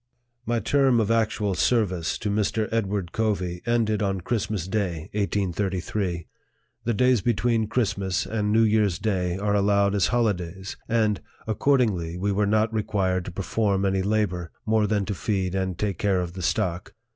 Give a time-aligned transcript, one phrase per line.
[0.47, 2.67] My term of actual service to Mr.
[2.71, 6.27] Edward Covey 74 NARRATIVE OP THE ended on Christmas day, 1833.
[6.85, 12.17] The days between Christmas and New Year's day are allowed as holi days; and, accordingly,
[12.17, 15.99] we were not required to per form any labor, more than to feed and take
[15.99, 16.95] care of the stock.